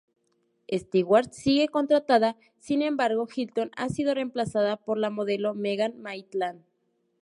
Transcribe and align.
Stewart 0.73 1.31
sigue 1.33 1.67
contratada, 1.69 2.35
sin 2.57 2.81
embargo, 2.81 3.27
Hilton 3.35 3.69
ha 3.77 3.87
sido 3.89 4.15
reemplazada 4.15 4.77
por 4.77 4.97
la 4.97 5.11
modelo 5.11 5.53
Megan 5.53 6.01
Maitland. 6.01 6.63